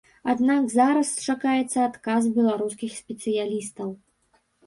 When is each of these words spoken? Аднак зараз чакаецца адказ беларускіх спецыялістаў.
Аднак 0.31 0.63
зараз 0.75 1.11
чакаецца 1.25 1.77
адказ 1.89 2.23
беларускіх 2.39 2.91
спецыялістаў. 3.01 3.89